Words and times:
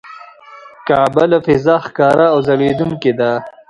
کعبه 0.87 1.23
له 1.31 1.37
فضا 1.45 1.75
ښکاره 1.85 2.25
او 2.33 2.39
ځلېدونکې 2.47 3.11
ده. 3.19 3.31